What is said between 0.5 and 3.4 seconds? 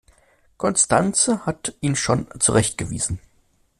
Constanze hat ihn schon zurechtgewiesen.